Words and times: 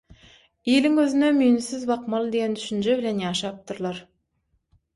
iliň 0.75 0.95
gözüne 0.99 1.29
müýnsiz 1.41 1.85
bakmaly 1.91 2.33
diýen 2.37 2.57
düşünje 2.61 2.99
bilen 3.03 3.23
ýaşapdyrlar. 3.27 4.05